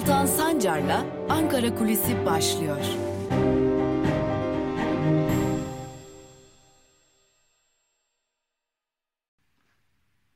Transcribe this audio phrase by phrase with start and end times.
[0.00, 2.84] Altan Sancar'la Ankara Kulisi başlıyor.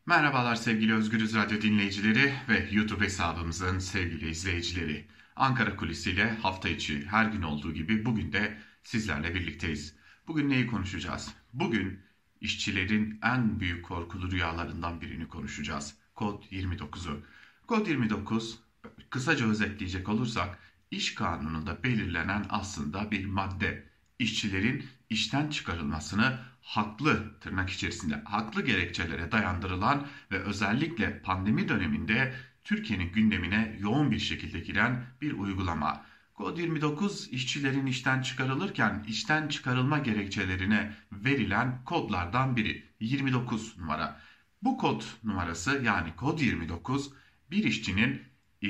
[0.07, 5.05] Merhabalar sevgili Özgürüz Radyo dinleyicileri ve YouTube hesabımızın sevgili izleyicileri.
[5.37, 9.97] Ankara Kulisi ile hafta içi her gün olduğu gibi bugün de sizlerle birlikteyiz.
[10.27, 11.35] Bugün neyi konuşacağız?
[11.53, 12.01] Bugün
[12.41, 15.95] işçilerin en büyük korkulu rüyalarından birini konuşacağız.
[16.15, 17.21] Kod 29'u.
[17.67, 18.64] Kod 29
[19.11, 20.59] kısaca özetleyecek olursak
[20.91, 23.89] iş kanununda belirlenen aslında bir madde.
[24.19, 33.77] İşçilerin işten çıkarılmasını haklı tırnak içerisinde haklı gerekçelere dayandırılan ve özellikle pandemi döneminde Türkiye'nin gündemine
[33.81, 36.07] yoğun bir şekilde giren bir uygulama.
[36.35, 44.21] Kod 29 işçilerin işten çıkarılırken işten çıkarılma gerekçelerine verilen kodlardan biri 29 numara.
[44.63, 47.11] Bu kod numarası yani kod 29
[47.51, 48.23] bir işçinin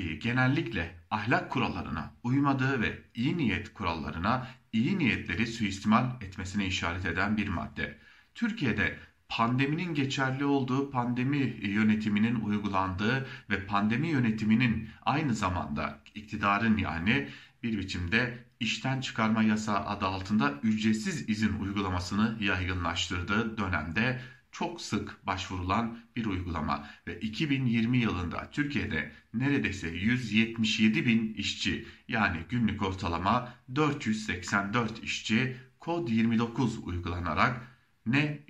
[0.02, 7.48] genellikle ahlak kurallarına uymadığı ve iyi niyet kurallarına iyi niyetleri suistimal etmesine işaret eden bir
[7.48, 7.98] madde.
[8.34, 17.28] Türkiye'de pandeminin geçerli olduğu, pandemi yönetiminin uygulandığı ve pandemi yönetiminin aynı zamanda iktidarın yani
[17.62, 24.20] bir biçimde işten çıkarma yasağı adı altında ücretsiz izin uygulamasını yaygınlaştırdığı dönemde
[24.54, 32.82] çok sık başvurulan bir uygulama ve 2020 yılında Türkiye'de neredeyse 177 bin işçi yani günlük
[32.82, 37.60] ortalama 484 işçi kod 29 uygulanarak
[38.06, 38.40] ne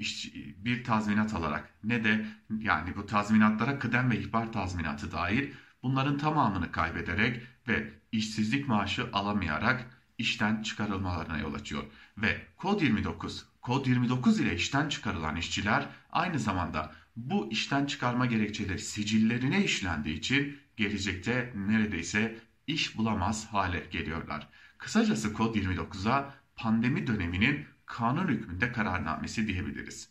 [0.56, 2.26] bir tazminat alarak ne de
[2.58, 5.52] yani bu tazminatlara kıdem ve ihbar tazminatı dahil
[5.82, 9.86] bunların tamamını kaybederek ve işsizlik maaşı alamayarak
[10.18, 11.84] işten çıkarılmalarına yol açıyor.
[12.18, 18.78] Ve kod 29 Kod 29 ile işten çıkarılan işçiler aynı zamanda bu işten çıkarma gerekçeleri
[18.78, 24.48] sicillerine işlendiği için gelecekte neredeyse iş bulamaz hale geliyorlar.
[24.78, 30.08] Kısacası kod 29'a pandemi döneminin kanun hükmünde kararnamesi diyebiliriz.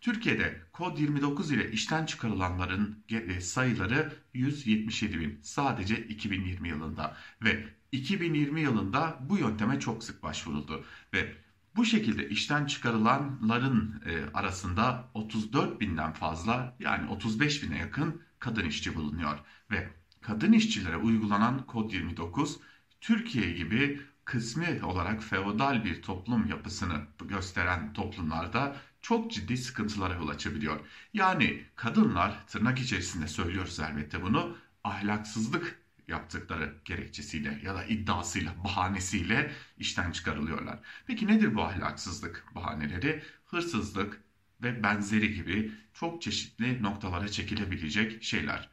[0.00, 3.04] Türkiye'de kod 29 ile işten çıkarılanların
[3.40, 11.43] sayıları 177 bin sadece 2020 yılında ve 2020 yılında bu yönteme çok sık başvuruldu ve
[11.76, 18.94] bu şekilde işten çıkarılanların e, arasında 34 binden fazla yani 35 bine yakın kadın işçi
[18.94, 19.38] bulunuyor.
[19.70, 19.88] Ve
[20.20, 22.58] kadın işçilere uygulanan kod 29
[23.00, 30.80] Türkiye gibi kısmi olarak feodal bir toplum yapısını gösteren toplumlarda çok ciddi sıkıntılara yol açabiliyor.
[31.14, 40.10] Yani kadınlar tırnak içerisinde söylüyoruz elbette bunu ahlaksızlık yaptıkları gerekçesiyle ya da iddiasıyla, bahanesiyle işten
[40.12, 40.78] çıkarılıyorlar.
[41.06, 43.22] Peki nedir bu ahlaksızlık bahaneleri?
[43.44, 44.22] Hırsızlık
[44.62, 48.70] ve benzeri gibi çok çeşitli noktalara çekilebilecek şeyler.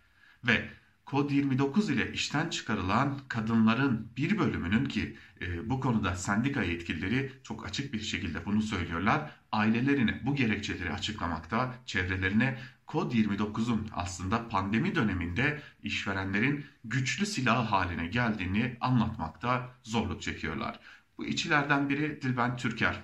[0.48, 0.70] Ve
[1.06, 7.66] Kod 29 ile işten çıkarılan kadınların bir bölümünün ki e, bu konuda sendika yetkilileri çok
[7.66, 9.32] açık bir şekilde bunu söylüyorlar.
[9.52, 18.78] Ailelerine bu gerekçeleri açıklamakta, çevrelerine Kod 29'un aslında pandemi döneminde işverenlerin güçlü silah haline geldiğini
[18.82, 20.80] anlatmakta zorluk çekiyorlar.
[21.18, 23.04] Bu içilerden biri Dilben Türker.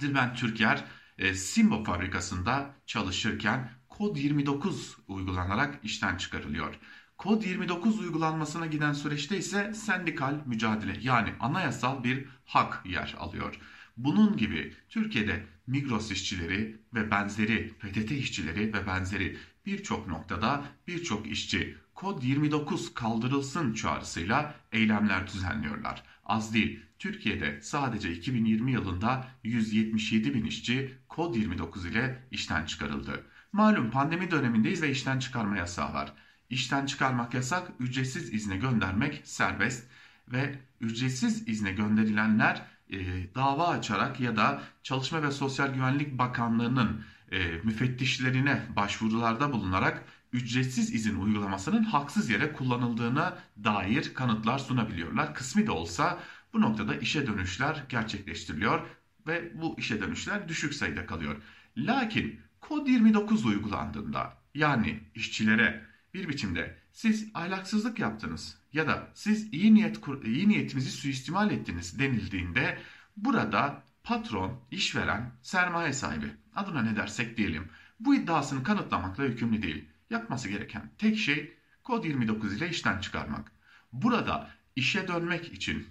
[0.00, 0.84] Dilben Türker
[1.18, 6.74] e, Simbo fabrikasında çalışırken Kod 29 uygulanarak işten çıkarılıyor.
[7.20, 13.58] Kod 29 uygulanmasına giden süreçte ise sendikal mücadele yani anayasal bir hak yer alıyor.
[13.96, 21.76] Bunun gibi Türkiye'de Migros işçileri ve benzeri PTT işçileri ve benzeri birçok noktada birçok işçi
[21.94, 26.02] kod 29 kaldırılsın çağrısıyla eylemler düzenliyorlar.
[26.24, 33.24] Az değil Türkiye'de sadece 2020 yılında 177 bin işçi kod 29 ile işten çıkarıldı.
[33.52, 36.14] Malum pandemi dönemindeyiz ve işten çıkarma yasağı var.
[36.50, 39.86] İşten çıkarmak yasak, ücretsiz izne göndermek serbest
[40.28, 42.98] ve ücretsiz izne gönderilenler e,
[43.34, 51.20] dava açarak ya da Çalışma ve Sosyal Güvenlik Bakanlığı'nın e, müfettişlerine başvurularda bulunarak ücretsiz izin
[51.20, 55.34] uygulamasının haksız yere kullanıldığına dair kanıtlar sunabiliyorlar.
[55.34, 56.18] Kısmi de olsa
[56.52, 58.86] bu noktada işe dönüşler gerçekleştiriliyor
[59.26, 61.36] ve bu işe dönüşler düşük sayıda kalıyor.
[61.76, 69.74] Lakin kod 29 uygulandığında yani işçilere bir biçimde siz ahlaksızlık yaptınız ya da siz iyi
[69.74, 72.78] niyet iyi niyetimizi suistimal ettiniz denildiğinde
[73.16, 77.68] burada patron, işveren, sermaye sahibi adına ne dersek diyelim
[78.00, 79.84] bu iddiasını kanıtlamakla yükümlü değil.
[80.10, 83.52] Yapması gereken tek şey kod 29 ile işten çıkarmak.
[83.92, 85.86] Burada işe dönmek için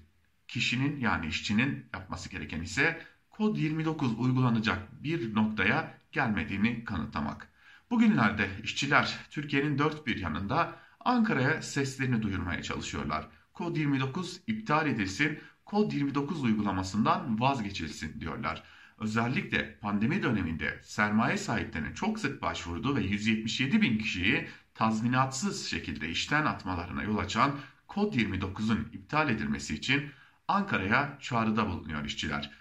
[0.48, 7.48] kişinin yani işçinin yapması gereken ise kod 29 uygulanacak bir noktaya gelmediğini kanıtlamak.
[7.92, 13.28] Bugünlerde işçiler Türkiye'nin dört bir yanında Ankara'ya seslerini duyurmaya çalışıyorlar.
[13.54, 18.64] Kod 29 iptal edilsin, Kod 29 uygulamasından vazgeçilsin diyorlar.
[18.98, 26.46] Özellikle pandemi döneminde sermaye sahiplerinin çok sık başvurduğu ve 177 bin kişiyi tazminatsız şekilde işten
[26.46, 27.56] atmalarına yol açan
[27.88, 30.12] Kod 29'un iptal edilmesi için
[30.48, 32.52] Ankara'ya çağrıda bulunuyor işçiler.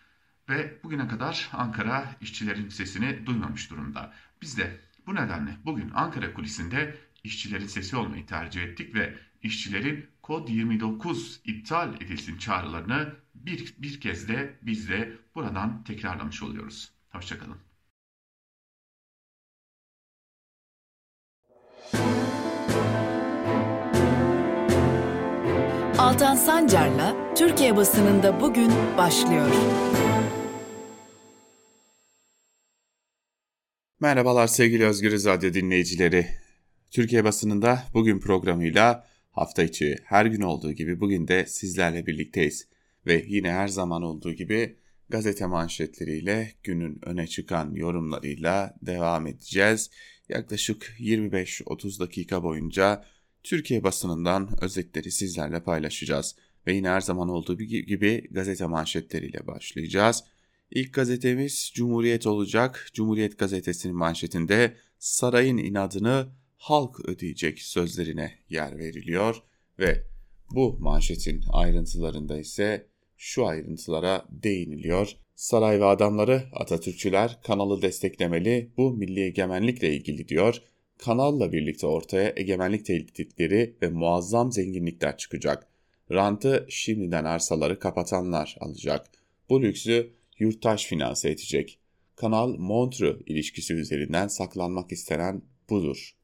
[0.49, 4.13] Ve bugüne kadar Ankara işçilerin sesini duymamış durumda.
[4.43, 10.49] Biz de bu nedenle bugün Ankara kulisinde işçilerin sesi olmayı tercih ettik ve işçilerin kod
[10.49, 16.91] 29 iptal edilsin çağrılarını bir, bir kez de biz de buradan tekrarlamış oluyoruz.
[17.11, 17.57] Hoşçakalın.
[25.99, 29.51] Altan Sancar'la Türkiye basınında bugün başlıyor.
[34.01, 36.27] Merhabalar sevgili Özgür Radyo dinleyicileri.
[36.91, 42.69] Türkiye basınında bugün programıyla hafta içi her gün olduğu gibi bugün de sizlerle birlikteyiz.
[43.07, 44.77] Ve yine her zaman olduğu gibi
[45.09, 49.91] gazete manşetleriyle günün öne çıkan yorumlarıyla devam edeceğiz.
[50.29, 53.05] Yaklaşık 25-30 dakika boyunca
[53.43, 56.37] Türkiye basınından özetleri sizlerle paylaşacağız.
[56.67, 60.25] Ve yine her zaman olduğu gibi gazete manşetleriyle başlayacağız.
[60.71, 62.89] İlk gazetemiz Cumhuriyet olacak.
[62.93, 69.43] Cumhuriyet gazetesinin manşetinde sarayın inadını halk ödeyecek sözlerine yer veriliyor
[69.79, 70.05] ve
[70.51, 72.87] bu manşetin ayrıntılarında ise
[73.17, 75.13] şu ayrıntılara değiniliyor.
[75.35, 80.63] Saray ve adamları Atatürkçüler kanalı desteklemeli bu milli egemenlikle ilgili diyor.
[80.99, 85.67] Kanalla birlikte ortaya egemenlik tehditleri ve muazzam zenginlikler çıkacak.
[86.13, 89.07] Rantı şimdiden arsaları kapatanlar alacak.
[89.49, 91.79] Bu lüksü yurttaş finanse edecek.
[92.17, 96.17] Kanal Montreux ilişkisi üzerinden saklanmak istenen budur.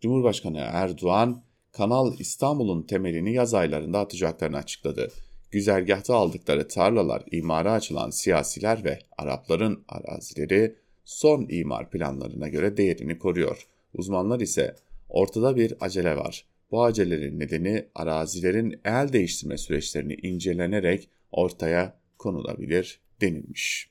[0.00, 5.12] Cumhurbaşkanı Erdoğan, Kanal İstanbul'un temelini yaz aylarında atacaklarını açıkladı.
[5.50, 13.66] Güzergahta aldıkları tarlalar imara açılan siyasiler ve Arapların arazileri son imar planlarına göre değerini koruyor.
[13.94, 14.76] Uzmanlar ise
[15.08, 16.46] ortada bir acele var.
[16.70, 23.90] Bu acelenin nedeni arazilerin el değiştirme süreçlerini incelenerek ortaya konulabilir denilmiş.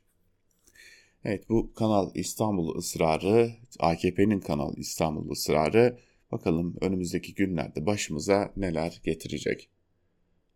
[1.24, 5.97] Evet bu Kanal İstanbul ısrarı, AKP'nin Kanal İstanbul ısrarı
[6.31, 9.69] bakalım önümüzdeki günlerde başımıza neler getirecek.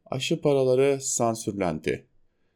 [0.05, 2.07] Aşı paraları sansürlendi.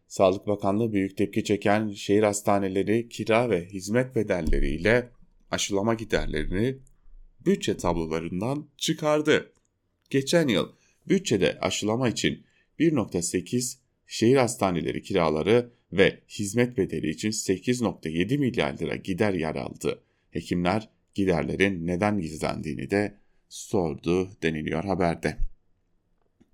[0.08, 5.10] Sağlık Bakanlığı büyük tepki çeken şehir hastaneleri kira ve hizmet bedelleriyle
[5.52, 6.78] aşılama giderlerini
[7.46, 9.54] bütçe tablolarından çıkardı.
[10.10, 10.72] Geçen yıl
[11.08, 12.46] bütçede aşılama için
[12.80, 13.78] 1.8
[14.08, 20.02] şehir hastaneleri kiraları ve hizmet bedeli için 8.7 milyar lira gider yer aldı.
[20.32, 23.18] Hekimler giderlerin neden gizlendiğini de
[23.50, 25.38] sordu deniliyor haberde.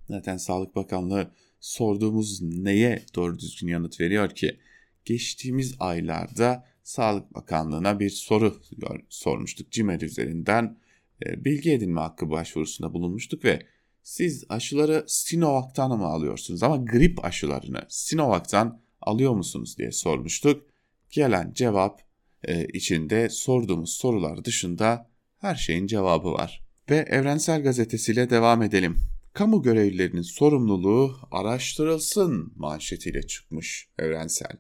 [0.08, 4.60] Zaten Sağlık Bakanlığı sorduğumuz neye doğru düzgün yanıt veriyor ki?
[5.06, 8.62] Geçtiğimiz aylarda Sağlık Bakanlığı'na bir soru
[9.10, 10.78] sormuştuk CİMER üzerinden.
[11.26, 13.66] E, bilgi edinme hakkı başvurusunda bulunmuştuk ve
[14.04, 20.66] siz aşıları Sinovac'tan mı alıyorsunuz ama grip aşılarını Sinovac'tan alıyor musunuz diye sormuştuk.
[21.12, 22.02] Gelen cevap
[22.48, 26.62] e, içinde sorduğumuz sorular dışında her şeyin cevabı var.
[26.90, 28.98] Ve Evrensel Gazetesi'yle devam edelim.
[29.34, 34.58] Kamu görevlilerinin sorumluluğu araştırılsın manşetiyle çıkmış Evrensel.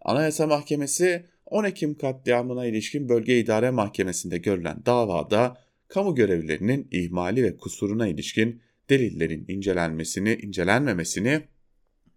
[0.00, 5.56] Anayasa Mahkemesi 10 Ekim katliamına ilişkin Bölge İdare Mahkemesi'nde görülen davada
[5.88, 11.42] kamu görevlilerinin ihmali ve kusuruna ilişkin delillerin incelenmesini, incelenmemesini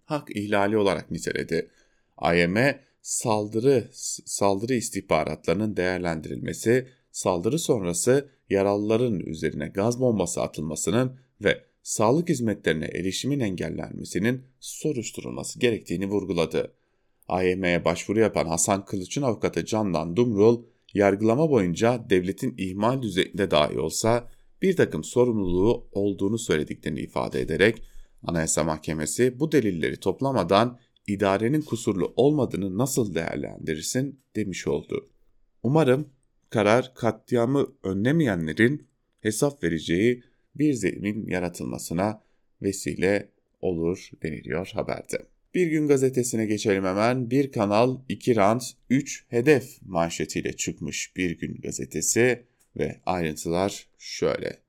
[0.08, 1.70] hak ihlali olarak niteledi.
[2.18, 2.58] AYM
[3.02, 3.88] saldırı
[4.26, 14.44] saldırı istihbaratlarının değerlendirilmesi, saldırı sonrası yaralıların üzerine gaz bombası atılmasının ve sağlık hizmetlerine erişimin engellenmesinin
[14.60, 16.74] soruşturulması gerektiğini vurguladı.
[17.28, 24.30] AYM'ye başvuru yapan Hasan Kılıç'ın avukatı Candan Dumrul, yargılama boyunca devletin ihmal düzeyinde dahi olsa
[24.62, 27.84] bir takım sorumluluğu olduğunu söylediklerini ifade ederek
[28.24, 35.10] Anayasa Mahkemesi bu delilleri toplamadan idarenin kusurlu olmadığını nasıl değerlendirirsin demiş oldu.
[35.64, 36.10] Umarım
[36.50, 38.88] karar katliamı önlemeyenlerin
[39.22, 40.24] hesap vereceği
[40.56, 42.22] bir zemin yaratılmasına
[42.62, 43.30] vesile
[43.62, 45.26] olur deniliyor haberde.
[45.54, 47.32] Bir gün gazetesine geçelim hemen.
[47.32, 52.44] Bir kanal, iki rant, üç hedef manşetiyle çıkmış bir gün gazetesi
[52.78, 54.67] ve ayrıntılar şöyle.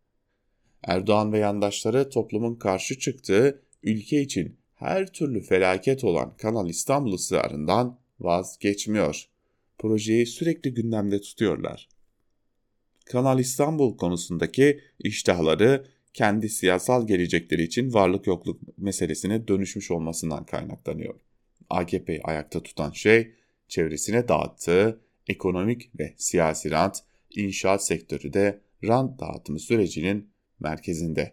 [0.83, 7.99] Erdoğan ve yandaşları toplumun karşı çıktığı ülke için her türlü felaket olan Kanal İstanbul ısrarından
[8.21, 9.29] vazgeçmiyor.
[9.79, 11.89] Projeyi sürekli gündemde tutuyorlar.
[13.05, 21.15] Kanal İstanbul konusundaki iştahları kendi siyasal gelecekleri için varlık yokluk meselesine dönüşmüş olmasından kaynaklanıyor.
[21.71, 23.33] AKP'yi ayakta tutan şey
[23.69, 26.99] çevresine dağıttığı ekonomik ve siyasi rant,
[27.31, 31.33] inşaat sektörü de rant dağıtımı sürecinin merkezinde.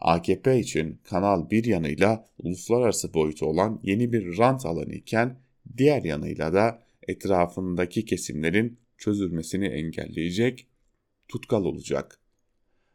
[0.00, 5.38] AKP için kanal bir yanıyla uluslararası boyutu olan yeni bir rant alanı iken
[5.76, 10.66] diğer yanıyla da etrafındaki kesimlerin çözülmesini engelleyecek
[11.28, 12.20] tutkal olacak.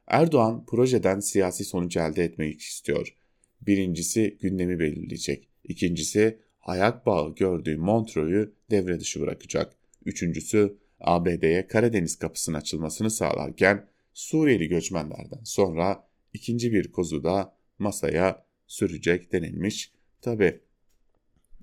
[0.08, 3.16] Erdoğan projeden siyasi sonuç elde etmek istiyor.
[3.62, 5.48] Birincisi gündemi belirleyecek.
[5.64, 9.76] İkincisi ayak bağı gördüğü Montreux'u devre dışı bırakacak.
[10.06, 19.32] Üçüncüsü ABD'ye Karadeniz kapısının açılmasını sağlarken Suriyeli göçmenlerden sonra ikinci bir kozu da masaya sürecek
[19.32, 19.94] denilmiş.
[20.22, 20.62] Tabi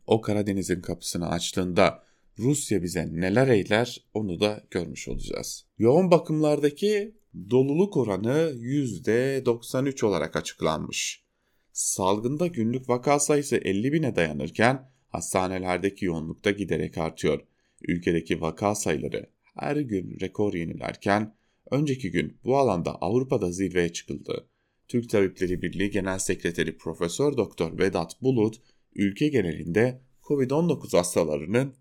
[0.06, 2.02] o Karadeniz'in kapısını açtığında
[2.38, 5.66] Rusya bize neler eyler onu da görmüş olacağız.
[5.78, 7.14] Yoğun bakımlardaki
[7.50, 11.24] doluluk oranı %93 olarak açıklanmış.
[11.72, 17.40] Salgında günlük vaka sayısı 50 bine dayanırken hastanelerdeki yoğunlukta giderek artıyor.
[17.82, 21.34] Ülkedeki vaka sayıları her gün rekor yenilerken
[21.70, 24.48] önceki gün bu alanda Avrupa'da zirveye çıkıldı.
[24.88, 28.60] Türk Tabipleri Birliği Genel Sekreteri Profesör Doktor Vedat Bulut,
[28.94, 31.74] ülke genelinde COVID-19 hastalarının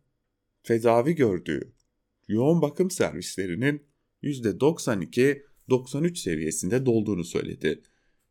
[0.64, 1.74] tedavi gördüğü
[2.28, 3.84] yoğun bakım servislerinin
[4.24, 7.82] %92-93 seviyesinde dolduğunu söyledi.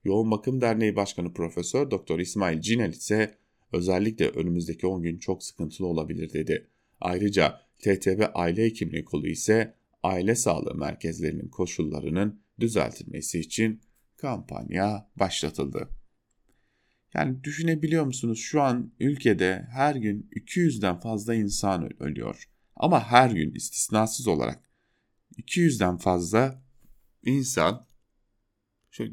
[0.04, 3.38] Yoğun Bakım Derneği Başkanı Profesör Doktor İsmail Cinel ise
[3.73, 6.68] özellikle önümüzdeki 10 gün çok sıkıntılı olabilir dedi.
[7.00, 13.80] Ayrıca TTB Aile Hekimliği Kolu ise aile sağlığı merkezlerinin koşullarının düzeltilmesi için
[14.16, 15.88] kampanya başlatıldı.
[17.14, 22.44] Yani düşünebiliyor musunuz şu an ülkede her gün 200'den fazla insan ölüyor.
[22.76, 24.70] Ama her gün istisnasız olarak
[25.38, 26.62] 200'den fazla
[27.25, 27.87] insan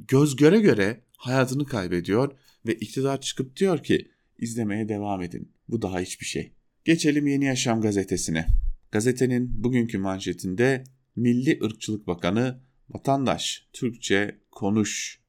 [0.07, 5.51] göz göre göre hayatını kaybediyor ve iktidar çıkıp diyor ki izlemeye devam edin.
[5.67, 6.53] Bu daha hiçbir şey.
[6.86, 8.48] Geçelim Yeni Yaşam gazetesine.
[8.91, 10.83] Gazetenin bugünkü manşetinde
[11.15, 15.19] Milli Irkçılık Bakanı vatandaş Türkçe konuş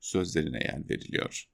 [0.00, 1.44] sözlerine yer veriliyor.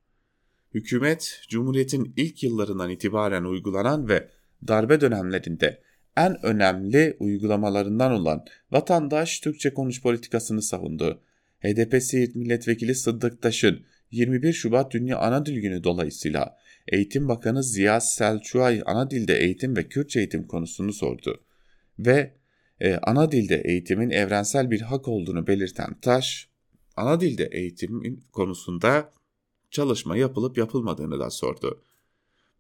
[0.75, 4.29] Hükümet, Cumhuriyet'in ilk yıllarından itibaren uygulanan ve
[4.69, 5.83] darbe dönemlerinde
[6.17, 11.23] en önemli uygulamalarından olan vatandaş Türkçe konuş politikasını savundu.
[11.61, 18.01] HDP Siirt Milletvekili Sıddık Taş'ın 21 Şubat Dünya Ana Dil Günü dolayısıyla Eğitim Bakanı Ziya
[18.01, 21.45] Selçukay ana dilde eğitim ve Kürtçe eğitim konusunu sordu.
[21.99, 22.35] Ve
[22.81, 26.49] e, ana dilde eğitimin evrensel bir hak olduğunu belirten Taş,
[26.97, 29.11] ana dilde eğitimin konusunda
[29.71, 31.83] çalışma yapılıp yapılmadığını da sordu.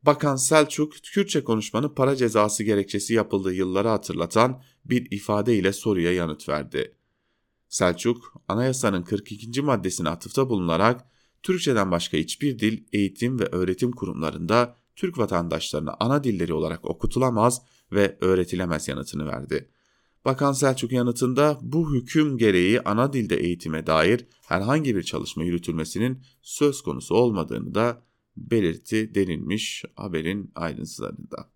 [0.03, 6.49] Bakan Selçuk, Kürtçe konuşmanın para cezası gerekçesi yapıldığı yılları hatırlatan bir ifade ile soruya yanıt
[6.49, 6.95] verdi.
[7.69, 9.63] Selçuk, anayasanın 42.
[9.63, 11.05] maddesine atıfta bulunarak
[11.43, 17.63] Türkçeden başka hiçbir dil eğitim ve öğretim kurumlarında Türk vatandaşlarına ana dilleri olarak okutulamaz
[17.93, 19.69] ve öğretilemez yanıtını verdi.
[20.25, 26.83] Bakan Selçuk yanıtında bu hüküm gereği ana dilde eğitime dair herhangi bir çalışma yürütülmesinin söz
[26.83, 28.03] konusu olmadığını da
[28.37, 31.51] belirtti denilmiş haberin ayrıntılarında.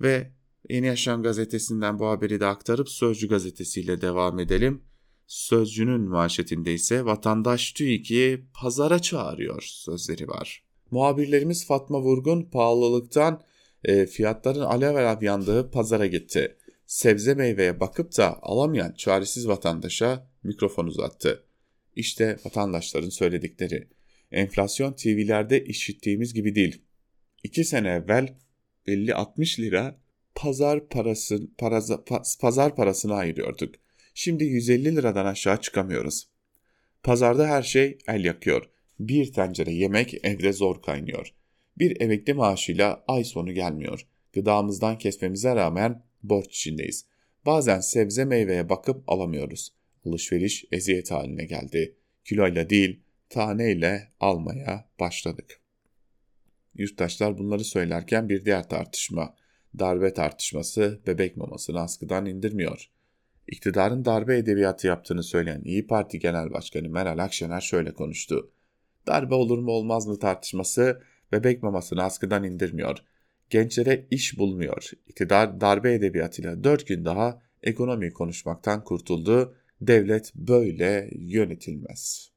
[0.00, 0.32] Ve
[0.70, 4.82] Yeni Yaşam gazetesinden bu haberi de aktarıp Sözcü gazetesiyle devam edelim.
[5.26, 10.64] Sözcünün manşetinde ise vatandaş TÜİK'i pazara çağırıyor sözleri var.
[10.90, 13.42] Muhabirlerimiz Fatma Vurgun pahalılıktan
[13.84, 16.56] e, fiyatların alev alev yandığı pazara gitti.
[16.86, 21.44] Sebze meyveye bakıp da alamayan çaresiz vatandaşa mikrofon uzattı.
[21.96, 23.88] İşte vatandaşların söyledikleri.
[24.32, 26.82] Enflasyon TV'lerde işittiğimiz gibi değil.
[27.44, 28.34] İki sene evvel
[28.86, 30.00] 50-60 lira
[30.34, 32.04] pazar parası, paraza,
[32.40, 33.74] pazar parasını ayırıyorduk.
[34.14, 36.28] Şimdi 150 liradan aşağı çıkamıyoruz.
[37.02, 38.70] Pazarda her şey el yakıyor.
[39.00, 41.34] Bir tencere yemek evde zor kaynıyor.
[41.78, 44.06] Bir emekli maaşıyla ay sonu gelmiyor.
[44.32, 47.06] Gıdamızdan kesmemize rağmen borç içindeyiz.
[47.46, 49.72] Bazen sebze meyveye bakıp alamıyoruz.
[50.06, 51.96] Alışveriş eziyet haline geldi.
[52.24, 55.60] Kiloyla değil, taneyle almaya başladık.
[56.74, 59.34] Yurttaşlar bunları söylerken bir diğer tartışma,
[59.78, 62.90] darbe tartışması bebek mamasını askıdan indirmiyor.
[63.48, 68.50] İktidarın darbe edebiyatı yaptığını söyleyen İyi Parti Genel Başkanı Meral Akşener şöyle konuştu.
[69.06, 72.98] Darbe olur mu olmaz mı tartışması bebek mamasını askıdan indirmiyor.
[73.50, 74.90] Gençlere iş bulmuyor.
[75.06, 79.56] İktidar darbe edebiyatıyla dört gün daha ekonomi konuşmaktan kurtuldu.
[79.80, 82.30] Devlet böyle yönetilmez.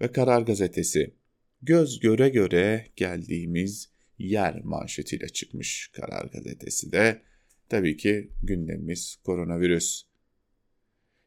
[0.00, 1.14] Ve Karar Gazetesi
[1.62, 7.22] göz göre göre geldiğimiz yer manşetiyle çıkmış Karar Gazetesi de
[7.68, 10.02] tabii ki gündemimiz koronavirüs.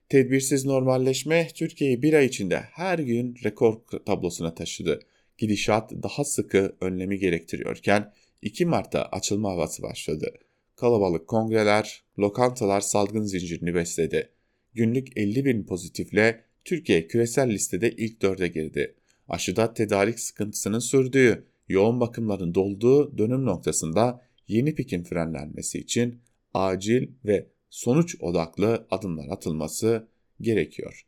[0.09, 4.99] Tedbirsiz normalleşme Türkiye'yi bir ay içinde her gün rekor tablosuna taşıdı.
[5.41, 10.33] Gidişat daha sıkı önlemi gerektiriyorken 2 Mart'ta açılma havası başladı.
[10.75, 14.29] Kalabalık kongreler, lokantalar salgın zincirini besledi.
[14.73, 18.95] Günlük 50 bin pozitifle Türkiye küresel listede ilk dörde girdi.
[19.27, 26.21] Aşıda tedarik sıkıntısının sürdüğü, yoğun bakımların dolduğu dönüm noktasında yeni pikin frenlenmesi için
[26.53, 30.07] acil ve sonuç odaklı adımlar atılması
[30.41, 31.05] gerekiyor.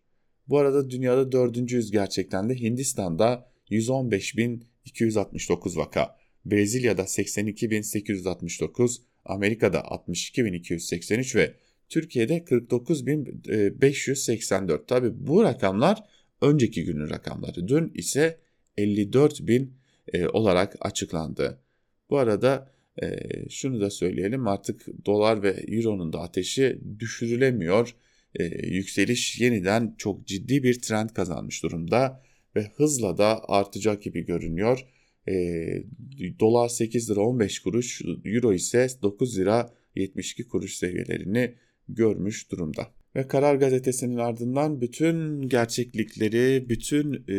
[0.47, 6.15] Bu arada dünyada dördüncüyüz gerçekten de Hindistan'da 115.269 vaka,
[6.46, 11.53] Brezilya'da 82.869, Amerika'da 62.283 ve
[11.89, 14.86] Türkiye'de 49.584.
[14.86, 16.03] Tabi bu rakamlar
[16.41, 17.67] önceki günün rakamları.
[17.67, 18.39] Dün ise
[18.77, 19.67] 54.000
[20.13, 21.60] e, olarak açıklandı.
[22.10, 23.17] Bu arada e,
[23.50, 27.96] şunu da söyleyelim artık dolar ve euronun da ateşi düşürülemiyor.
[28.36, 32.24] E, yükseliş yeniden çok ciddi bir trend kazanmış durumda
[32.55, 34.86] ve hızla da artacak gibi görünüyor.
[35.27, 35.33] E,
[36.39, 41.55] dolar 8 lira 15 kuruş, euro ise 9 lira 72 kuruş seviyelerini
[41.89, 42.88] görmüş durumda.
[43.15, 47.33] Ve Karar Gazetesi'nin ardından bütün gerçeklikleri, bütün e,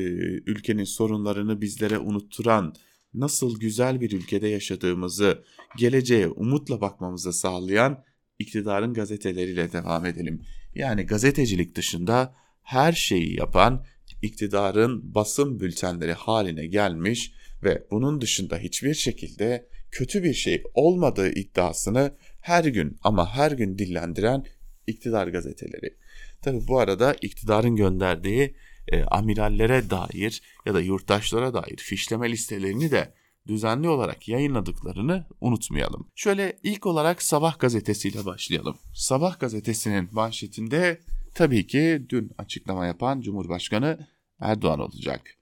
[0.47, 2.75] ülkenin sorunlarını bizlere unutturan,
[3.15, 5.45] nasıl güzel bir ülkede yaşadığımızı,
[5.79, 8.05] geleceğe umutla bakmamızı sağlayan
[8.39, 10.43] iktidarın gazeteleriyle devam edelim.
[10.75, 13.85] Yani gazetecilik dışında her şeyi yapan
[14.25, 22.15] iktidarın basın bültenleri haline gelmiş ve bunun dışında hiçbir şekilde kötü bir şey olmadığı iddiasını
[22.41, 24.45] her gün ama her gün dillendiren
[24.87, 25.97] iktidar gazeteleri.
[26.43, 28.55] Tabi bu arada iktidarın gönderdiği
[28.89, 33.15] e, amirallere dair ya da yurttaşlara dair fişleme listelerini de
[33.47, 36.09] düzenli olarak yayınladıklarını unutmayalım.
[36.15, 38.77] Şöyle ilk olarak Sabah gazetesiyle başlayalım.
[38.95, 41.01] Sabah gazetesinin manşetinde
[41.35, 45.39] tabii ki dün açıklama yapan Cumhurbaşkanı Erdoğan olacak.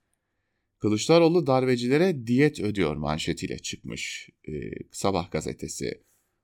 [0.79, 4.51] Kılıçdaroğlu darbecilere diyet ödüyor manşetiyle çıkmış e,
[4.91, 6.03] Sabah gazetesi.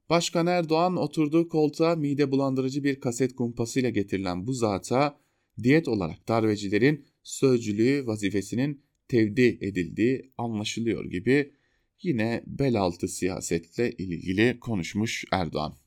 [0.09, 5.19] Başkan Erdoğan oturduğu koltuğa mide bulandırıcı bir kaset kumpasıyla getirilen bu zata
[5.63, 11.53] diyet olarak darbecilerin sözcülüğü vazifesinin tevdi edildiği anlaşılıyor gibi
[12.01, 15.77] yine bel altı siyasetle ilgili konuşmuş Erdoğan.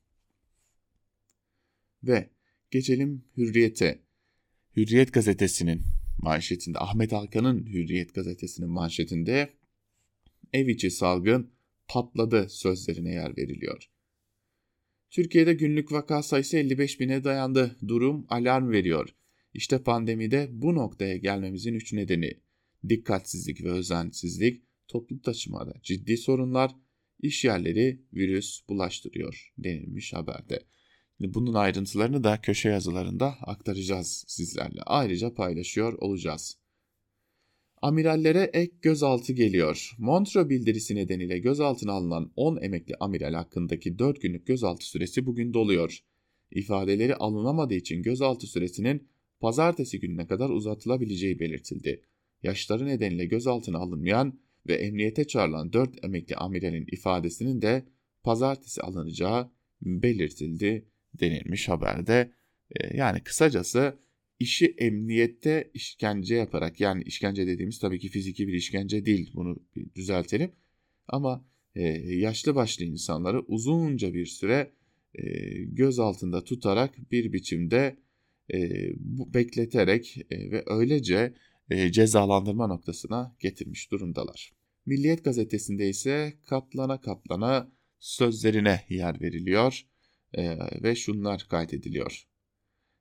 [2.03, 2.31] Ve
[2.71, 4.03] geçelim Hürriyet'e.
[4.77, 5.83] Hürriyet gazetesinin
[6.19, 9.51] manşetinde Ahmet Hakan'ın Hürriyet gazetesinin manşetinde
[10.53, 11.51] ev içi salgın
[11.89, 13.89] patladı sözlerine yer veriliyor.
[15.11, 17.77] Türkiye'de günlük vaka sayısı 55 bine dayandı.
[17.89, 19.15] Durum alarm veriyor.
[19.55, 22.41] İşte pandemide bu noktaya gelmemizin üç nedeni.
[22.89, 26.71] Dikkatsizlik ve özensizlik, toplu taşımada ciddi sorunlar,
[27.21, 30.63] iş yerleri virüs bulaştırıyor denilmiş haberde.
[31.23, 34.83] Bunun ayrıntılarını da köşe yazılarında aktaracağız sizlerle.
[34.87, 36.57] Ayrıca paylaşıyor olacağız.
[37.83, 39.91] Amirallere ek gözaltı geliyor.
[39.99, 45.99] Montreux bildirisi nedeniyle gözaltına alınan 10 emekli amiral hakkındaki 4 günlük gözaltı süresi bugün doluyor.
[46.51, 49.09] İfadeleri alınamadığı için gözaltı süresinin
[49.41, 52.03] pazartesi gününe kadar uzatılabileceği belirtildi.
[52.43, 57.87] Yaşları nedeniyle gözaltına alınmayan ve emniyete çağrılan 4 emekli amiralin ifadesinin de
[58.23, 59.51] pazartesi alınacağı
[59.83, 62.33] belirtildi denilmiş haberde.
[62.71, 63.99] Ee, yani kısacası
[64.39, 69.57] işi emniyette işkence yaparak yani işkence dediğimiz tabii ki fiziki bir işkence değil bunu
[69.95, 70.53] düzeltelim.
[71.09, 71.45] Ama
[71.75, 74.73] e, yaşlı başlı insanları uzunca bir süre
[75.15, 75.25] e,
[75.65, 77.97] göz altında tutarak bir biçimde
[78.55, 81.35] e, bu, bekleterek ve öylece
[81.91, 84.53] cezalandırma noktasına getirmiş durumdalar.
[84.87, 89.87] Milliyet gazetesinde ise katlana katlana sözlerine yer veriliyor
[90.35, 92.27] e, ve şunlar kaydediliyor.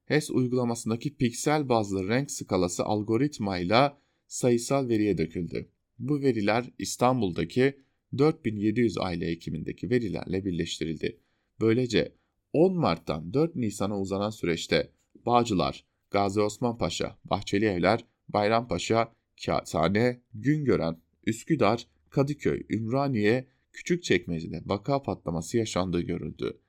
[0.05, 5.69] HES uygulamasındaki piksel bazlı renk skalası algoritmayla sayısal veriye döküldü.
[5.99, 7.75] Bu veriler İstanbul'daki
[8.17, 11.19] 4700 aile hekimindeki verilerle birleştirildi.
[11.61, 12.15] Böylece
[12.53, 14.91] 10 Mart'tan 4 Nisan'a uzanan süreçte
[15.25, 19.13] Bağcılar, Gazi Osman Paşa, Bahçeli Evler, Bayrampaşa,
[19.45, 26.59] Kağıthane, Güngören, Üsküdar, Kadıköy, Ümraniye, Küçükçekmece'de vaka patlaması yaşandığı görüldü.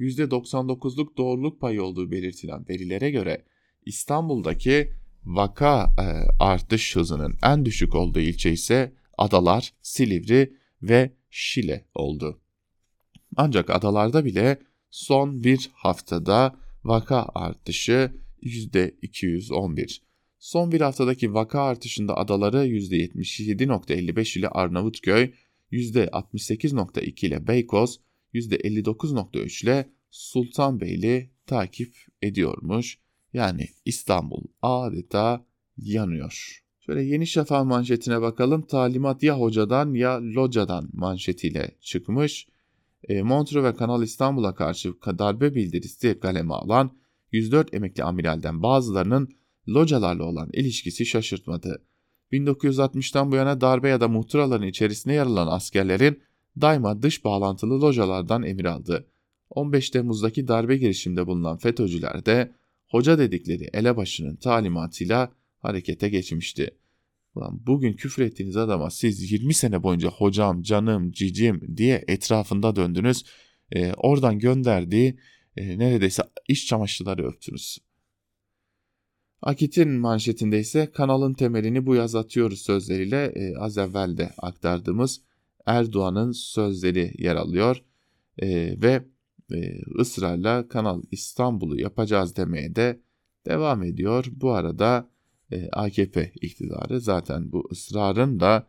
[0.00, 3.44] %99'luk doğruluk payı olduğu belirtilen verilere göre
[3.86, 4.92] İstanbul'daki
[5.24, 6.06] vaka e,
[6.44, 12.40] artış hızının en düşük olduğu ilçe ise Adalar, Silivri ve Şile oldu.
[13.36, 14.58] Ancak adalarda bile
[14.90, 20.00] son bir haftada vaka artışı %211.
[20.38, 25.32] Son bir haftadaki vaka artışında adaları %77.55 ile Arnavutköy,
[25.72, 28.00] %68.2 ile Beykoz,
[28.34, 32.98] %59.3 ile Sultanbeyli takip ediyormuş.
[33.32, 35.44] Yani İstanbul adeta
[35.76, 36.62] yanıyor.
[36.80, 38.62] Şöyle Yeni Şafak manşetine bakalım.
[38.62, 42.48] Talimat ya hocadan ya locadan manşetiyle çıkmış.
[43.08, 46.90] E, Montreux ve Kanal İstanbul'a karşı darbe bildirisi kaleme alan
[47.32, 49.28] 104 emekli amiralden bazılarının
[49.68, 51.84] localarla olan ilişkisi şaşırtmadı.
[52.32, 56.22] 1960'tan bu yana darbe ya da muhtıraların içerisinde yer alan askerlerin
[56.60, 59.06] daima dış bağlantılı localardan emir aldı.
[59.50, 62.52] 15 Temmuz'daki darbe girişiminde bulunan FETÖ'cüler de
[62.88, 66.70] hoca dedikleri elebaşının talimatıyla harekete geçmişti.
[67.34, 73.24] Ulan bugün küfür ettiğiniz adama siz 20 sene boyunca hocam, canım, cicim diye etrafında döndünüz.
[73.72, 75.18] E, oradan gönderdiği
[75.56, 77.78] e, neredeyse iş çamaşırları öptünüz.
[79.42, 85.20] Akit'in manşetinde ise kanalın temelini bu yaz atıyoruz sözleriyle e, az evvel de aktardığımız
[85.68, 87.82] Erdoğan'ın sözleri yer alıyor
[88.38, 88.48] e,
[88.82, 89.04] ve
[89.52, 93.00] e, ısrarla Kanal İstanbul'u yapacağız demeye de
[93.46, 94.26] devam ediyor.
[94.32, 95.10] Bu arada
[95.52, 98.66] e, AKP iktidarı zaten bu ısrarın da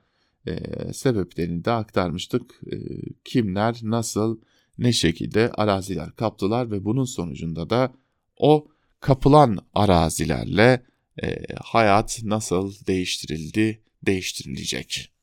[0.48, 0.54] e,
[0.94, 2.62] sebeplerini de aktarmıştık.
[2.72, 2.78] E,
[3.26, 4.40] kimler nasıl
[4.78, 7.94] ne şekilde araziler kaptılar ve bunun sonucunda da
[8.38, 8.68] o
[9.00, 10.84] kapılan arazilerle
[11.24, 15.19] e, hayat nasıl değiştirildi, değiştirilecek.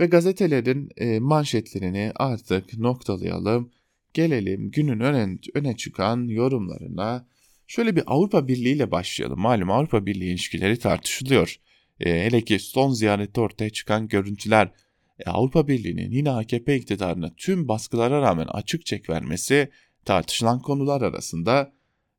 [0.00, 3.70] Ve gazetelerin e, manşetlerini artık noktalayalım.
[4.14, 7.26] Gelelim günün öne, öne çıkan yorumlarına.
[7.66, 9.40] Şöyle bir Avrupa Birliği ile başlayalım.
[9.40, 11.56] Malum Avrupa Birliği ilişkileri tartışılıyor.
[12.00, 14.70] E, hele ki son ziyarette ortaya çıkan görüntüler
[15.18, 19.68] e, Avrupa Birliği'nin yine AKP iktidarına tüm baskılara rağmen açık çek vermesi
[20.04, 21.72] tartışılan konular arasında.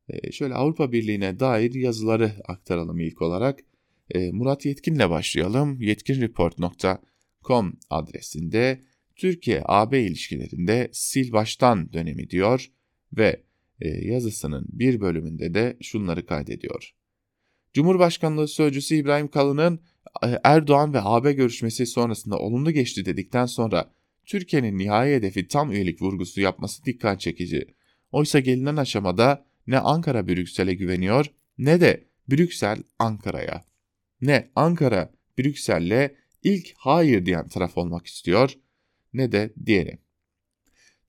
[0.08, 3.60] E, şöyle Avrupa Birliği'ne dair yazıları aktaralım ilk olarak.
[4.10, 5.80] E, Murat Yetkin'le başlayalım.
[7.48, 8.80] Yetkinreport.com adresinde
[9.16, 12.70] Türkiye-AB ilişkilerinde sil baştan dönemi diyor
[13.12, 13.42] ve
[13.80, 16.94] e, yazısının bir bölümünde de şunları kaydediyor.
[17.72, 19.80] Cumhurbaşkanlığı Sözcüsü İbrahim Kalın'ın
[20.24, 23.90] e, Erdoğan ve AB görüşmesi sonrasında olumlu geçti dedikten sonra
[24.26, 27.74] Türkiye'nin nihai hedefi tam üyelik vurgusu yapması dikkat çekici.
[28.12, 31.26] Oysa gelinen aşamada ne Ankara Brüksel'e güveniyor
[31.58, 33.64] ne de Brüksel Ankara'ya.
[34.20, 36.10] Ne Ankara Brüksel'le
[36.42, 38.52] ilk hayır diyen taraf olmak istiyor
[39.12, 39.98] ne de diğeri.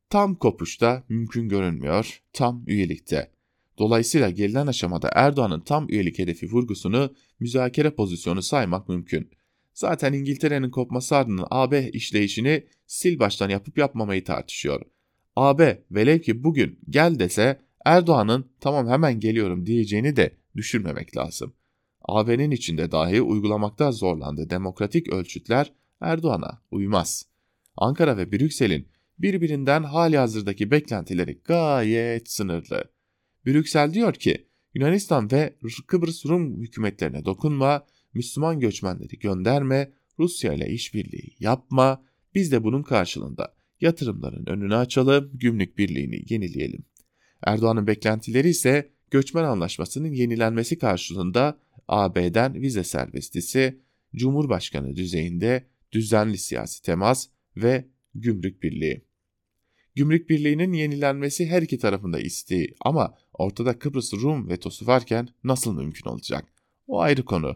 [0.09, 3.31] Tam kopuşta mümkün görünmüyor, tam üyelikte.
[3.77, 9.29] Dolayısıyla gelinen aşamada Erdoğan'ın tam üyelik hedefi vurgusunu müzakere pozisyonu saymak mümkün.
[9.73, 12.63] Zaten İngiltere'nin kopması ardından AB işleyişini
[12.97, 14.81] sil baştan yapıp yapmamayı tartışıyor.
[15.35, 21.53] AB velev ki bugün gel dese Erdoğan'ın tamam hemen geliyorum diyeceğini de düşürmemek lazım.
[22.17, 27.25] AB'nin içinde dahi uygulamakta zorlandığı demokratik ölçütler Erdoğan'a uymaz.
[27.77, 28.87] Ankara ve Brüksel'in
[29.19, 32.83] birbirinden hali hazırdaki beklentileri gayet sınırlı.
[33.45, 35.55] Brüksel diyor ki Yunanistan ve
[35.87, 42.03] Kıbrıs Rum hükümetlerine dokunma, Müslüman göçmenleri gönderme, Rusya ile işbirliği yapma,
[42.35, 46.85] biz de bunun karşılığında yatırımların önünü açalım, gümrük birliğini yenileyelim.
[47.43, 53.79] Erdoğan'ın beklentileri ise göçmen anlaşmasının yenilenmesi karşılığında AB'den vize serbestisi,
[54.15, 59.09] Cumhurbaşkanı düzeyinde düzenli siyasi temas ve gümrük birliği.
[59.95, 66.09] Gümrük Birliği'nin yenilenmesi her iki tarafında isteği ama ortada Kıbrıs Rum vetosu varken nasıl mümkün
[66.09, 66.45] olacak?
[66.87, 67.55] O ayrı konu.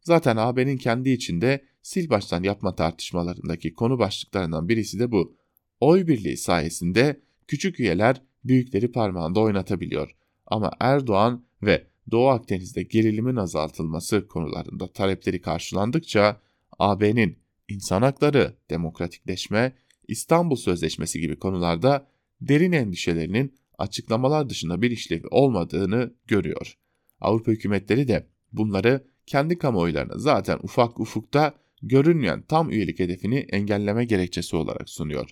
[0.00, 5.36] Zaten AB'nin kendi içinde sil baştan yapma tartışmalarındaki konu başlıklarından birisi de bu.
[5.80, 10.16] Oy birliği sayesinde küçük üyeler büyükleri parmağında oynatabiliyor.
[10.46, 16.40] Ama Erdoğan ve Doğu Akdeniz'de gerilimin azaltılması konularında talepleri karşılandıkça
[16.78, 19.72] AB'nin insan hakları, demokratikleşme
[20.08, 22.06] İstanbul Sözleşmesi gibi konularda
[22.40, 26.78] derin endişelerinin açıklamalar dışında bir işlevi olmadığını görüyor.
[27.20, 34.56] Avrupa hükümetleri de bunları kendi kamuoylarına zaten ufak ufukta görünmeyen tam üyelik hedefini engelleme gerekçesi
[34.56, 35.30] olarak sunuyor.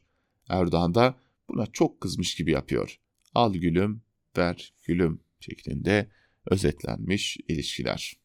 [0.49, 1.15] Erdoğan da
[1.49, 2.99] buna çok kızmış gibi yapıyor.
[3.35, 4.03] Al gülüm,
[4.37, 6.11] ver gülüm şeklinde
[6.51, 8.17] özetlenmiş ilişkiler.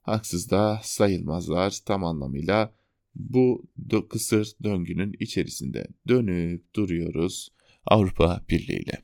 [0.00, 2.74] Haksız da sayılmazlar tam anlamıyla
[3.14, 3.66] bu
[4.10, 7.48] kısır döngünün içerisinde dönüp duruyoruz
[7.84, 9.02] Avrupa Birliği ile.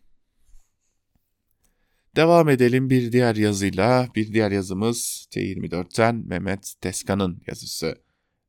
[2.16, 4.08] Devam edelim bir diğer yazıyla.
[4.16, 8.02] Bir diğer yazımız T24'ten Mehmet Teskan'ın yazısı.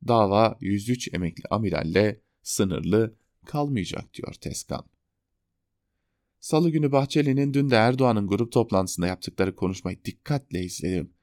[0.07, 4.85] Dava 103 emekli amiralle sınırlı kalmayacak diyor Teskan.
[6.43, 11.13] Salı günü Bahçeli'nin dün de Erdoğan'ın grup toplantısında yaptıkları konuşmayı dikkatle izledim.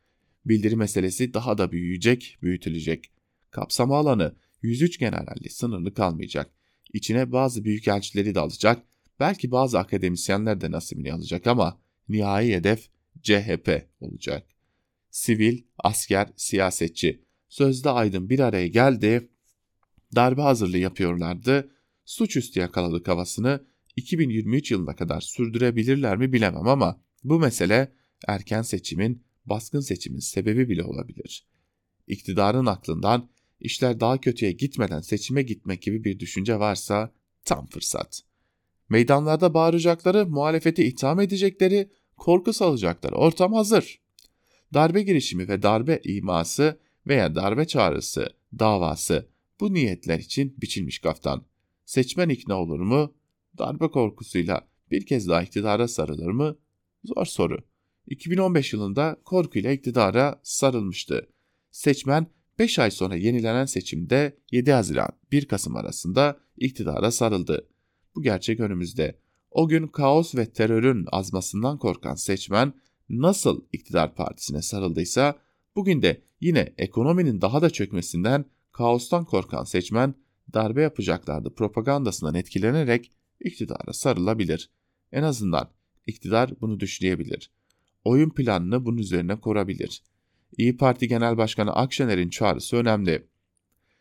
[0.45, 3.13] Bildiri meselesi daha da büyüyecek, büyütülecek.
[3.51, 6.51] Kapsama alanı 103 generalle sınırlı kalmayacak.
[6.93, 8.83] İçine bazı büyükelçileri de alacak,
[9.21, 12.89] belki bazı akademisyenler de nasibini alacak ama nihai hedef
[13.23, 14.47] CHP olacak.
[15.11, 19.29] Sivil, asker, siyasetçi sözde aydın bir araya geldi,
[20.15, 21.71] darbe hazırlığı yapıyorlardı,
[22.05, 27.93] suçüstü yakaladık havasını 2023 yılına kadar sürdürebilirler mi bilemem ama bu mesele
[28.27, 31.47] erken seçimin, baskın seçimin sebebi bile olabilir.
[32.07, 37.13] İktidarın aklından işler daha kötüye gitmeden seçime gitmek gibi bir düşünce varsa
[37.45, 38.23] tam fırsat.
[38.89, 44.01] Meydanlarda bağıracakları, muhalefeti itham edecekleri, korku salacakları ortam hazır.
[44.75, 49.29] Darbe girişimi ve darbe iması veya darbe çağrısı, davası
[49.61, 51.45] bu niyetler için biçilmiş kaftan.
[51.85, 53.15] Seçmen ikna olur mu?
[53.59, 56.57] Darbe korkusuyla bir kez daha iktidara sarılır mı?
[57.05, 57.59] Zor soru.
[58.07, 61.29] 2015 yılında korkuyla iktidara sarılmıştı.
[61.71, 62.27] Seçmen
[62.59, 67.69] 5 ay sonra yenilenen seçimde 7 Haziran 1 Kasım arasında iktidara sarıldı.
[68.15, 69.19] Bu gerçek önümüzde.
[69.51, 72.73] O gün kaos ve terörün azmasından korkan seçmen
[73.09, 75.39] nasıl iktidar partisine sarıldıysa
[75.77, 80.15] bugün de yine ekonominin daha da çökmesinden kaostan korkan seçmen
[80.55, 84.71] darbe yapacaklardı propagandasından etkilenerek iktidara sarılabilir.
[85.13, 85.71] En azından
[86.07, 87.51] iktidar bunu düşünebilir.
[88.05, 90.03] Oyun planını bunun üzerine kurabilir.
[90.57, 93.27] İyi Parti Genel Başkanı Akşener'in çağrısı önemli.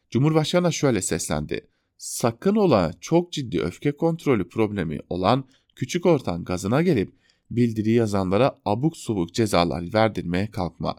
[0.10, 1.68] Cumhurbaşkanı şöyle seslendi.
[1.98, 7.14] Sakın ola çok ciddi öfke kontrolü problemi olan küçük ortan gazına gelip
[7.52, 10.96] bildiri yazanlara abuk subuk cezalar verdirmeye kalkma.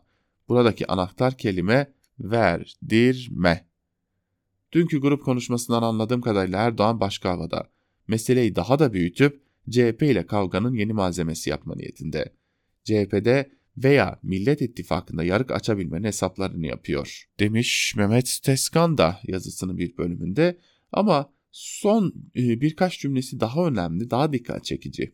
[0.49, 3.67] Buradaki anahtar kelime verdirme.
[4.73, 7.71] Dünkü grup konuşmasından anladığım kadarıyla Erdoğan başka havada.
[8.11, 12.33] Meseleyi daha da büyütüp CHP ile kavganın yeni malzemesi yapma niyetinde.
[12.85, 20.59] CHP'de veya Millet İttifakı'nda yarık açabilmenin hesaplarını yapıyor demiş Mehmet Teskan da yazısının bir bölümünde
[20.93, 25.13] ama son e, birkaç cümlesi daha önemli, daha dikkat çekici.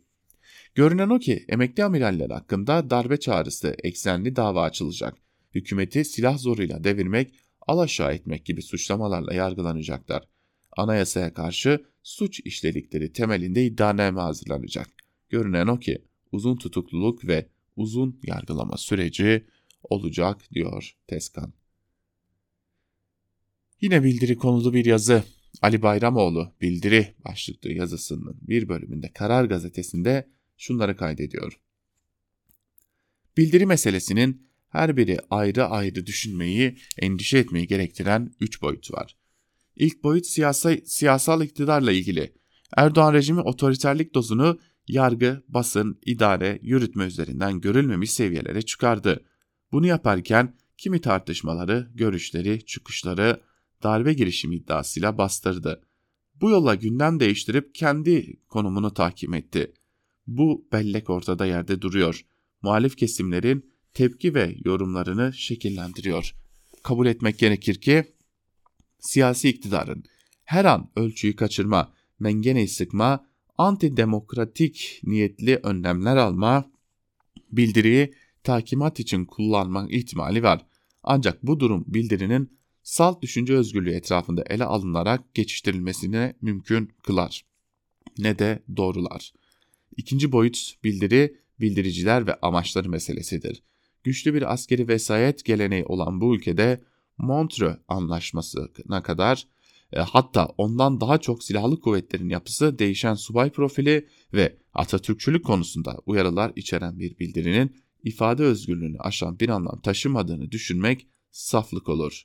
[0.75, 5.17] Görünen o ki emekli amiraller hakkında darbe çağrısı eksenli dava açılacak.
[5.55, 7.35] Hükümeti silah zoruyla devirmek,
[7.67, 10.29] alaşağı etmek gibi suçlamalarla yargılanacaklar.
[10.77, 14.89] Anayasaya karşı suç işledikleri temelinde iddianame hazırlanacak.
[15.29, 19.47] Görünen o ki uzun tutukluluk ve uzun yargılama süreci
[19.83, 21.53] olacak diyor Teskan.
[23.81, 25.25] Yine bildiri konulu bir yazı.
[25.63, 31.61] Ali Bayramoğlu bildiri başlıklı yazısının bir bölümünde Karar Gazetesi'nde şunları kaydediyor.
[33.37, 39.17] Bildiri meselesinin her biri ayrı ayrı düşünmeyi, endişe etmeyi gerektiren üç boyut var.
[39.77, 42.33] İlk boyut siyasa, siyasal iktidarla ilgili.
[42.77, 44.59] Erdoğan rejimi otoriterlik dozunu
[44.89, 49.25] yargı, basın, idare, yürütme üzerinden görülmemiş seviyelere çıkardı.
[49.73, 53.41] Bunu yaparken kimi tartışmaları, görüşleri, çıkışları
[53.83, 55.83] darbe girişimi iddiasıyla bastırdı.
[56.41, 59.73] Bu yolla gündem değiştirip kendi konumunu tahkim etti.
[60.27, 62.21] Bu bellek ortada yerde duruyor.
[62.63, 66.35] Muhalif kesimlerin tepki ve yorumlarını şekillendiriyor.
[66.83, 68.16] Kabul etmek gerekir ki
[68.99, 70.05] siyasi iktidarın
[70.47, 73.27] her an ölçüyü kaçırma, mengeneyi sıkma,
[73.59, 76.71] antidemokratik niyetli önlemler alma,
[77.53, 80.67] bildiriyi takimat için kullanma ihtimali var.
[81.03, 87.45] Ancak bu durum bildirinin salt düşünce özgürlüğü etrafında ele alınarak geçiştirilmesine mümkün kılar.
[88.19, 89.33] Ne de doğrular.
[89.97, 93.63] İkinci boyut bildiri, bildiriciler ve amaçları meselesidir.
[94.05, 96.81] Güçlü bir askeri vesayet geleneği olan bu ülkede
[97.19, 99.47] Montreux Anlaşması'na kadar
[99.93, 106.53] e, hatta ondan daha çok silahlı kuvvetlerin yapısı, değişen subay profili ve Atatürkçülük konusunda uyarılar
[106.57, 112.23] içeren bir bildirinin ifade özgürlüğünü aşan bir anlam taşımadığını düşünmek saflık olur.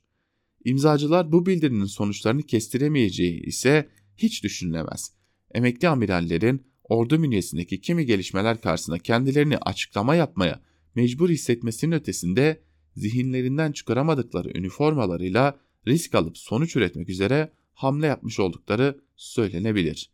[0.65, 5.13] İmzacılar bu bildirinin sonuçlarını kestiremeyeceği ise hiç düşünülemez.
[5.54, 10.62] Emekli amirallerin ordu bünyesindeki kimi gelişmeler karşısında kendilerini açıklama yapmaya
[10.95, 12.62] mecbur hissetmesinin ötesinde
[12.95, 20.12] zihinlerinden çıkaramadıkları üniformalarıyla risk alıp sonuç üretmek üzere hamle yapmış oldukları söylenebilir.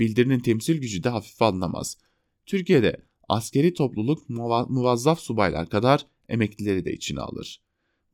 [0.00, 1.98] Bildirinin temsil gücü de hafife alınamaz.
[2.46, 2.96] Türkiye'de
[3.28, 4.28] askeri topluluk
[4.68, 7.62] muvazzaf subaylar kadar emeklileri de içine alır.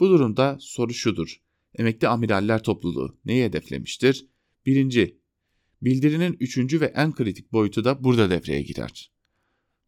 [0.00, 1.40] Bu durumda soru şudur.
[1.74, 4.26] Emekli amiraller topluluğu neyi hedeflemiştir?
[4.66, 5.18] Birinci,
[5.82, 9.10] bildirinin üçüncü ve en kritik boyutu da burada devreye girer.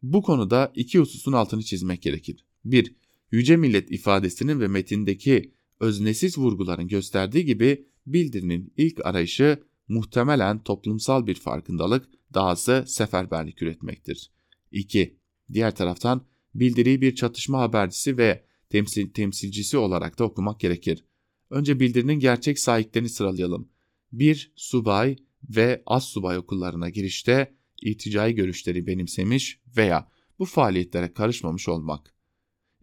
[0.01, 2.45] Bu konuda iki hususun altını çizmek gerekir.
[2.65, 2.95] 1.
[3.31, 11.35] Yüce millet ifadesinin ve metindeki öznesiz vurguların gösterdiği gibi bildirinin ilk arayışı muhtemelen toplumsal bir
[11.35, 14.31] farkındalık, dahası seferberlik üretmektir.
[14.71, 15.17] 2.
[15.53, 21.05] Diğer taraftan bildiriyi bir çatışma habercisi ve temsil, temsilcisi olarak da okumak gerekir.
[21.49, 23.69] Önce bildirinin gerçek sahiplerini sıralayalım.
[24.11, 24.51] 1.
[24.55, 25.15] Subay
[25.49, 32.18] ve az subay okullarına girişte irticai görüşleri benimsemiş veya bu faaliyetlere karışmamış olmak.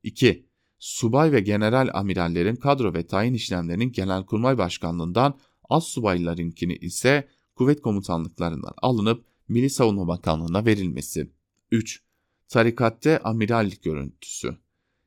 [0.03, 0.47] 2.
[0.79, 8.75] Subay ve general amirallerin kadro ve tayin işlemlerinin Genelkurmay Başkanlığından az subaylarınkini ise kuvvet komutanlıklarından
[8.83, 11.31] alınıp Milli Savunma Bakanlığı'na verilmesi.
[11.71, 12.03] 3.
[12.49, 14.57] Tarikatte amirallik görüntüsü.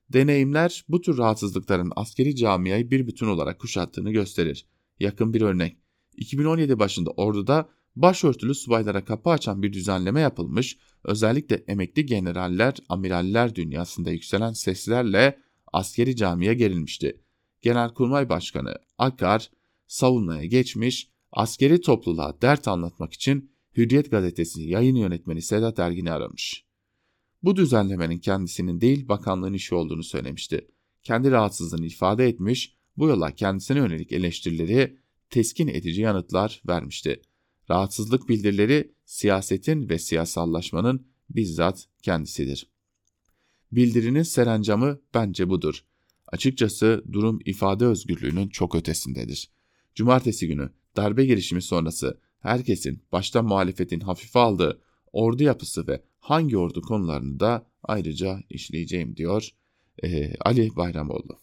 [0.09, 4.65] Deneyimler bu tür rahatsızlıkların askeri camiayı bir bütün olarak kuşattığını gösterir.
[4.99, 5.77] Yakın bir örnek.
[6.17, 7.69] 2017 başında orduda
[8.01, 15.39] başörtülü subaylara kapı açan bir düzenleme yapılmış, özellikle emekli generaller, amiraller dünyasında yükselen seslerle
[15.73, 17.21] askeri camiye gerilmişti.
[17.61, 19.51] Genelkurmay Başkanı Akar
[19.87, 26.65] savunmaya geçmiş, askeri topluluğa dert anlatmak için Hürriyet gazetesi yayın yönetmeni Sedat Ergin'i aramış.
[27.43, 30.67] Bu düzenlemenin kendisinin değil bakanlığın işi olduğunu söylemişti.
[31.03, 34.97] Kendi rahatsızlığını ifade etmiş, bu yola kendisine yönelik eleştirileri
[35.29, 37.21] teskin edici yanıtlar vermişti.
[37.71, 42.69] Rahatsızlık bildirileri siyasetin ve siyasallaşmanın bizzat kendisidir.
[43.71, 45.83] Bildirinin serencamı bence budur.
[46.27, 49.49] Açıkçası durum ifade özgürlüğünün çok ötesindedir.
[49.95, 54.81] Cumartesi günü darbe girişimi sonrası herkesin başta muhalefetin hafife aldığı
[55.13, 59.49] ordu yapısı ve hangi ordu konularını da ayrıca işleyeceğim diyor
[60.03, 61.39] e, Ali Bayramoğlu.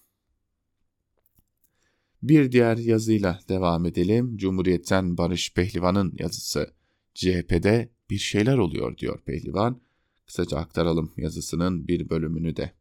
[2.22, 4.37] Bir diğer yazıyla devam edelim.
[4.37, 6.74] Cumhuriyet'ten Barış Pehlivan'ın yazısı.
[7.14, 9.81] CHP'de bir şeyler oluyor diyor Pehlivan.
[10.26, 12.72] Kısaca aktaralım yazısının bir bölümünü de.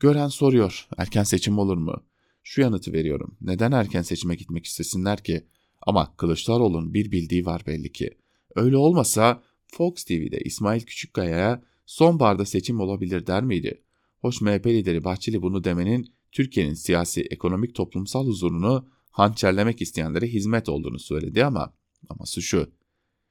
[0.00, 2.04] Gören soruyor, erken seçim olur mu?
[2.42, 3.36] Şu yanıtı veriyorum.
[3.40, 5.46] Neden erken seçime gitmek istesinler ki?
[5.82, 8.18] Ama Kılıçdaroğlu'nun bir bildiği var belli ki.
[8.56, 13.82] Öyle olmasa Fox TV'de İsmail Küçükkaya'ya sonbaharda seçim olabilir der miydi?
[14.18, 20.98] Hoş MHP lideri Bahçeli bunu demenin Türkiye'nin siyasi, ekonomik, toplumsal huzurunu hançerlemek isteyenlere hizmet olduğunu
[20.98, 21.74] söyledi ama
[22.08, 22.72] aması şu.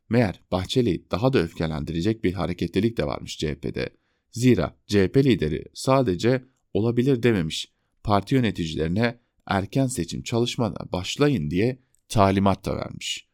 [0.10, 3.90] Meğer Bahçeli daha da öfkelendirecek bir hareketlilik de varmış CHP'de.
[4.32, 7.72] Zira CHP lideri sadece olabilir dememiş,
[8.04, 13.28] parti yöneticilerine erken seçim çalışmana başlayın diye talimat da vermiş.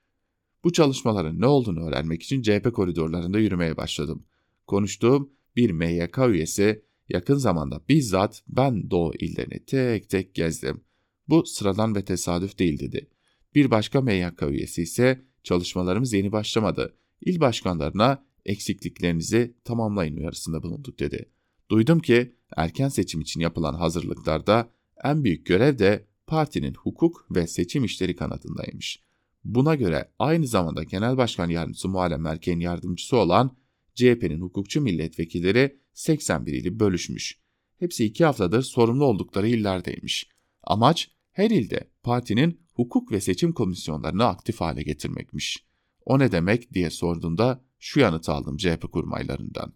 [0.63, 4.25] Bu çalışmaların ne olduğunu öğrenmek için CHP koridorlarında yürümeye başladım.
[4.67, 10.81] Konuştuğum bir MYK üyesi yakın zamanda bizzat ben Doğu illerini tek tek gezdim.
[11.27, 13.09] Bu sıradan ve tesadüf değil dedi.
[13.55, 16.97] Bir başka MYK üyesi ise çalışmalarımız yeni başlamadı.
[17.21, 21.29] İl başkanlarına eksikliklerinizi tamamlayın uyarısında bulunduk dedi.
[21.71, 24.69] Duydum ki erken seçim için yapılan hazırlıklarda
[25.03, 28.99] en büyük görev de partinin hukuk ve seçim işleri kanadındaymış.
[29.43, 33.57] Buna göre aynı zamanda Genel Başkan Yardımcısı Muharrem Erken'in yardımcısı olan
[33.95, 37.39] CHP'nin hukukçu milletvekilleri 81 ili bölüşmüş.
[37.79, 40.29] Hepsi iki haftadır sorumlu oldukları illerdeymiş.
[40.63, 45.65] Amaç her ilde partinin hukuk ve seçim komisyonlarını aktif hale getirmekmiş.
[46.05, 49.73] O ne demek diye sorduğunda şu yanıtı aldım CHP kurmaylarından.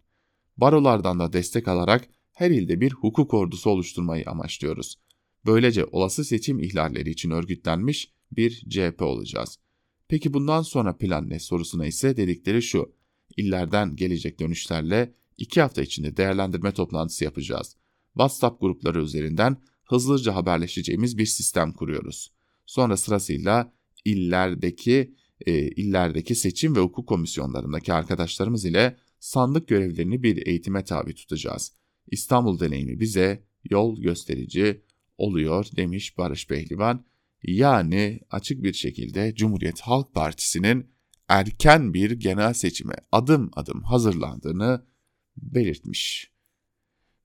[0.57, 4.95] Barolardan da destek alarak her ilde bir hukuk ordusu oluşturmayı amaçlıyoruz.
[5.45, 9.57] Böylece olası seçim ihlalleri için örgütlenmiş bir CHP olacağız.
[10.07, 12.95] Peki bundan sonra plan ne sorusuna ise dedikleri şu.
[13.37, 17.75] İllerden gelecek dönüşlerle iki hafta içinde değerlendirme toplantısı yapacağız.
[18.13, 22.33] WhatsApp grupları üzerinden hızlıca haberleşeceğimiz bir sistem kuruyoruz.
[22.65, 23.73] Sonra sırasıyla
[24.05, 31.71] illerdeki e, illerdeki seçim ve hukuk komisyonlarındaki arkadaşlarımız ile sandık görevlerini bir eğitime tabi tutacağız.
[32.11, 34.83] İstanbul deneyimi bize yol gösterici
[35.17, 37.05] oluyor demiş Barış Pehlivan.
[37.43, 40.87] Yani açık bir şekilde Cumhuriyet Halk Partisi'nin
[41.27, 44.85] erken bir genel seçime adım adım hazırlandığını
[45.41, 46.31] belirtmiş.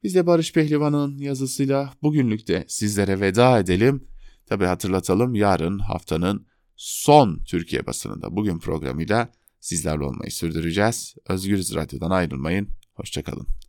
[0.03, 4.09] Biz de Barış Pehlivan'ın yazısıyla bugünlük de sizlere veda edelim.
[4.47, 6.47] Tabi hatırlatalım yarın haftanın
[6.77, 11.15] son Türkiye basınında bugün programıyla sizlerle olmayı sürdüreceğiz.
[11.29, 12.69] Özgürüz Radyo'dan ayrılmayın.
[12.95, 13.64] Hoşçakalın.